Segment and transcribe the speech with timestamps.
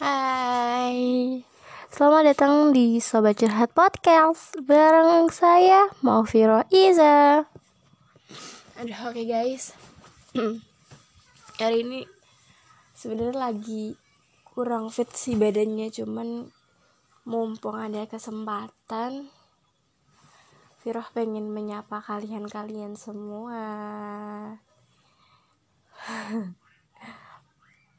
[0.00, 1.44] Hai.
[1.92, 4.56] Selamat datang di Sobat Curhat Podcast.
[4.64, 7.44] Bareng saya Maufiro Iza.
[8.80, 9.76] Aduh oke okay guys.
[11.60, 12.08] Hari ini
[12.96, 13.92] sebenarnya lagi
[14.48, 16.48] kurang fit sih badannya Cuman
[17.28, 19.28] mumpung ada kesempatan
[20.80, 23.60] Firoh pengen menyapa kalian-kalian semua.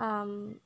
[0.00, 0.56] Um,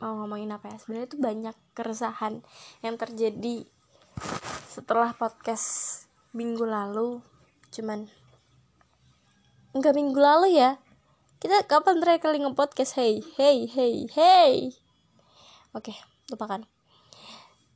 [0.00, 0.76] mau ngomongin apa ya?
[0.80, 2.40] Sebenarnya itu banyak keresahan
[2.80, 3.68] yang terjadi
[4.66, 7.20] setelah podcast minggu lalu.
[7.70, 8.08] Cuman
[9.76, 10.80] enggak minggu lalu ya.
[11.40, 13.00] Kita kapan terakhir kali nge-podcast?
[13.00, 14.54] Hey hey hey hey.
[15.76, 15.92] Oke
[16.32, 16.64] lupakan.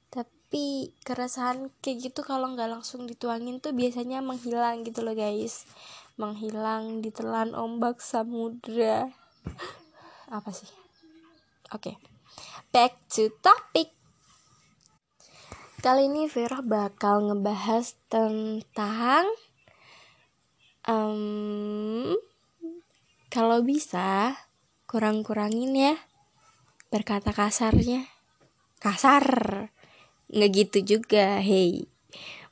[0.08, 5.68] Tapi keresahan kayak gitu kalau nggak langsung dituangin tuh biasanya menghilang gitu loh guys.
[6.16, 9.12] Menghilang ditelan ombak samudra.
[10.28, 10.83] Apa sih
[11.72, 11.96] oke okay
[12.74, 13.94] back to topic.
[15.78, 19.30] Kali ini Vera bakal ngebahas tentang
[20.90, 22.18] um,
[23.30, 24.34] kalau bisa
[24.90, 25.94] kurang-kurangin ya
[26.90, 28.10] berkata kasarnya.
[28.82, 29.22] Kasar.
[30.34, 31.86] Nggak gitu juga, hey.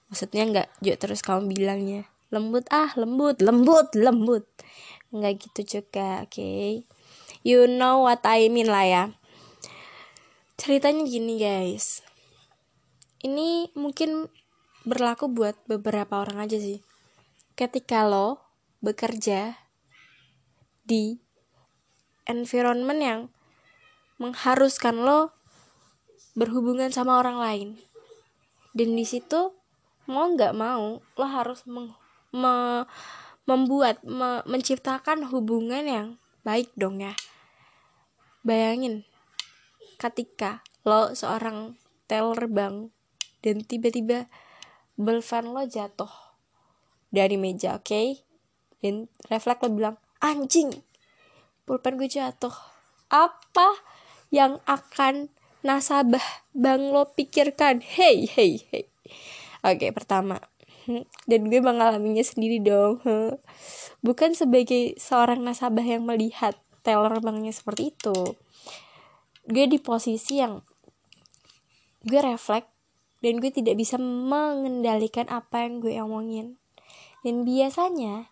[0.06, 4.48] Maksudnya nggak juga terus kamu bilangnya lembut ah lembut lembut lembut
[5.12, 6.88] nggak gitu juga oke okay?
[7.42, 9.04] You know what I mean lah ya.
[10.58, 12.06] Ceritanya gini guys.
[13.22, 14.30] Ini mungkin
[14.86, 16.82] berlaku buat beberapa orang aja sih.
[17.58, 18.42] Ketika lo
[18.82, 19.58] bekerja
[20.86, 21.18] di
[22.26, 23.20] environment yang
[24.22, 25.34] mengharuskan lo
[26.38, 27.68] berhubungan sama orang lain.
[28.70, 29.50] Dan di situ
[30.06, 31.94] mau nggak mau lo harus meng,
[32.30, 32.86] me,
[33.46, 36.08] membuat me, menciptakan hubungan yang
[36.42, 37.14] baik dong ya
[38.42, 39.06] bayangin
[39.98, 41.78] ketika lo seorang
[42.10, 42.90] teller bank
[43.42, 44.26] dan tiba-tiba
[44.98, 46.10] belvan lo jatuh
[47.14, 47.86] dari meja oke?
[47.86, 48.08] Okay?
[48.82, 50.74] dan refleks lo bilang anjing
[51.62, 52.52] pulpen gue jatuh.
[53.08, 53.78] Apa
[54.34, 55.30] yang akan
[55.62, 57.78] nasabah bank lo pikirkan?
[57.78, 58.90] Hey hey hey.
[59.62, 60.42] Oke okay, pertama
[61.30, 62.98] dan gue mengalaminya sendiri dong
[64.02, 68.36] bukan sebagai seorang nasabah yang melihat teller banknya seperti itu.
[69.46, 70.62] Gue di posisi yang
[72.02, 72.70] gue refleks
[73.22, 76.58] dan gue tidak bisa mengendalikan apa yang gue omongin.
[77.22, 78.26] Dan biasanya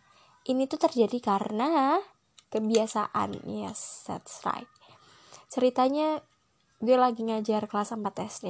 [0.51, 2.03] ini tuh terjadi karena
[2.51, 4.67] kebiasaan yes that's right.
[5.47, 6.23] Ceritanya
[6.83, 8.47] gue lagi ngajar kelas 4 SD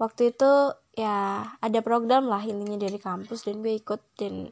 [0.00, 0.52] waktu itu
[0.96, 4.48] ya ada program lah intinya dari kampus dan gue ikut dan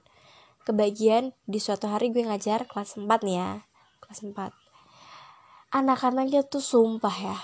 [0.69, 3.50] kebagian di suatu hari gue ngajar kelas 4 nih ya
[4.08, 7.38] kelas 4 anak-anaknya tuh sumpah ya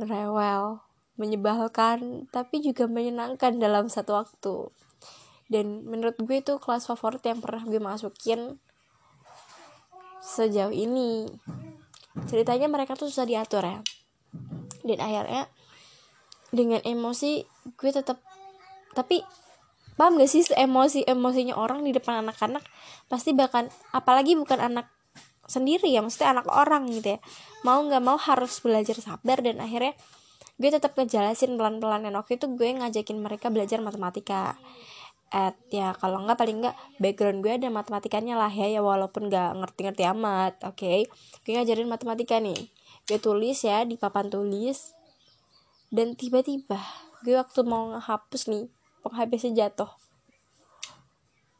[0.00, 0.80] rewel
[1.14, 4.70] menyebalkan tapi juga menyenangkan dalam satu waktu.
[5.46, 8.58] Dan menurut gue itu kelas favorit yang pernah gue masukin
[10.24, 11.28] sejauh ini.
[12.26, 13.78] Ceritanya mereka tuh susah diatur ya.
[14.82, 15.46] Dan akhirnya
[16.50, 17.46] dengan emosi
[17.78, 18.18] gue tetap
[18.94, 19.22] tapi
[19.98, 22.62] paham gak sih emosi emosinya orang di depan anak-anak
[23.10, 24.86] pasti bahkan apalagi bukan anak
[25.46, 27.18] sendiri ya maksudnya anak orang gitu ya.
[27.62, 29.96] Mau nggak mau harus belajar sabar dan akhirnya
[30.56, 32.06] gue tetap ngejelasin pelan-pelan.
[32.06, 34.56] Dan waktu itu gue ngajakin mereka belajar matematika.
[35.34, 39.50] At ya kalau nggak paling nggak background gue ada matematikanya lah ya ya walaupun nggak
[39.60, 40.78] ngerti-ngerti amat oke.
[40.78, 41.10] Okay?
[41.42, 42.70] gue ngajarin matematika nih.
[43.04, 44.94] Gue tulis ya di papan tulis.
[45.90, 46.80] Dan tiba-tiba
[47.26, 48.70] gue waktu mau ngehapus nih
[49.04, 49.90] penghapusnya jatuh.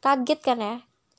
[0.01, 0.75] Kaget kan ya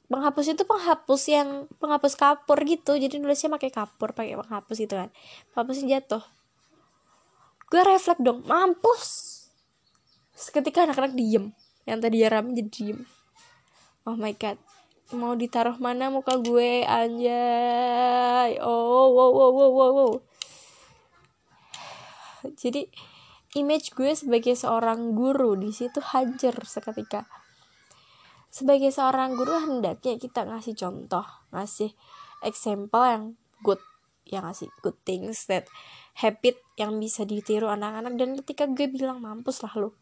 [0.06, 1.48] penghapus itu penghapus yang
[1.82, 2.94] penghapus kapur gitu.
[2.94, 5.10] Jadi nulisnya pakai kapur pakai penghapus gitu kan.
[5.52, 6.22] Penghapusnya jatuh.
[7.66, 9.02] Gue refleks dong mampus.
[10.36, 11.50] Seketika anak-anak diem.
[11.86, 12.98] Yang tadi ya rame jadi diem.
[14.06, 14.58] Oh my god.
[15.14, 16.82] Mau ditaruh mana muka gue?
[16.86, 18.58] Anjay.
[18.62, 20.12] Oh wow wow wow wow, wow.
[22.62, 22.86] jadi
[23.58, 27.26] image gue sebagai seorang guru di situ hancur seketika
[28.56, 31.92] sebagai seorang guru hendaknya kita ngasih contoh ngasih
[32.40, 33.24] example yang
[33.60, 33.82] good
[34.24, 35.68] yang ngasih good things that
[36.16, 38.16] habit yang bisa ditiru anak-anak.
[38.16, 39.92] Dan ketika gue bilang mampus lah lo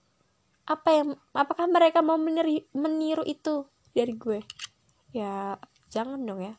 [0.64, 4.40] apa yang apakah mereka mau meniru, meniru itu dari gue?
[5.12, 5.60] Ya
[5.92, 6.54] jangan dong ya.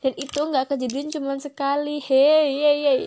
[0.00, 2.00] Dan itu nggak kejadian cuma sekali.
[2.00, 3.00] Hey hey hey.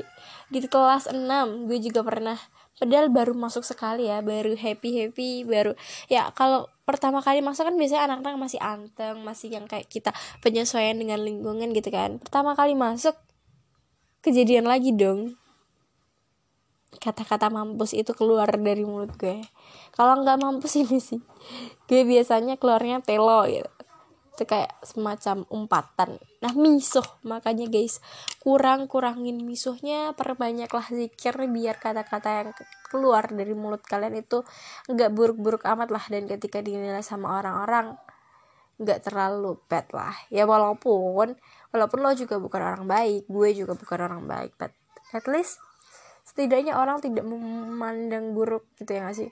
[0.54, 2.38] Di kelas 6 gue juga pernah
[2.80, 5.76] padahal baru masuk sekali ya baru happy happy baru
[6.08, 10.98] ya kalau pertama kali masuk kan biasanya anak-anak masih anteng masih yang kayak kita penyesuaian
[10.98, 12.18] dengan lingkungan gitu kan.
[12.18, 13.14] Pertama kali masuk
[14.26, 15.38] kejadian lagi dong.
[16.98, 19.38] Kata-kata mampus itu keluar dari mulut gue.
[19.94, 21.22] Kalau nggak mampus ini sih
[21.90, 23.79] gue biasanya keluarnya telo gitu
[24.40, 26.16] itu kayak semacam umpatan.
[26.40, 28.00] Nah misuh makanya guys
[28.40, 32.50] kurang kurangin misuhnya perbanyaklah zikir biar kata-kata yang
[32.88, 34.48] keluar dari mulut kalian itu
[34.88, 36.04] nggak buruk-buruk amat lah.
[36.08, 38.00] Dan ketika dinilai sama orang-orang
[38.80, 40.16] nggak terlalu bad lah.
[40.32, 41.36] Ya walaupun
[41.76, 44.72] walaupun lo juga bukan orang baik gue juga bukan orang baik but
[45.12, 45.60] at least
[46.24, 49.30] setidaknya orang tidak memandang buruk gitu ya gak sih?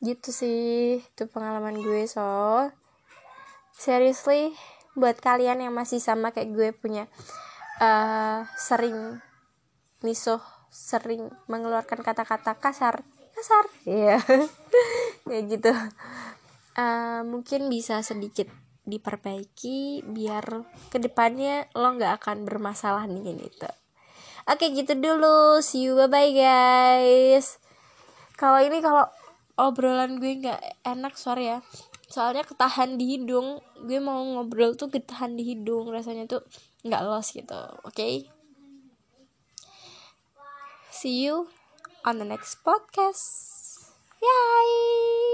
[0.00, 2.24] Gitu sih itu pengalaman gue so
[3.80, 4.52] seriously
[4.92, 7.08] buat kalian yang masih sama kayak gue punya
[7.80, 9.24] uh, sering
[10.04, 13.00] misuh sering mengeluarkan kata-kata kasar
[13.32, 14.22] kasar ya yeah.
[15.24, 15.72] ya gitu.
[16.76, 18.52] Uh, mungkin bisa sedikit
[18.84, 20.44] diperbaiki biar
[20.92, 23.70] ke depannya lo nggak akan bermasalah nih gitu
[24.50, 25.62] oke gitu dulu.
[25.62, 25.94] See you.
[25.94, 27.62] Bye bye guys.
[28.34, 29.06] Kalau ini kalau
[29.60, 31.58] obrolan gue nggak enak sorry ya
[32.10, 33.62] soalnya ketahan di hidung.
[33.78, 35.88] Gue mau ngobrol tuh ketahan di hidung.
[35.88, 36.42] Rasanya tuh
[36.82, 37.60] nggak los gitu.
[37.86, 37.94] Oke?
[37.94, 38.14] Okay?
[41.00, 41.48] see you
[42.04, 43.88] on the next podcast.
[44.20, 45.30] Yay